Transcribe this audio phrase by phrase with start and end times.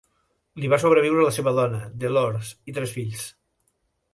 [0.61, 3.29] Li va sobreviure la seva dona, DeLores, i tres fills.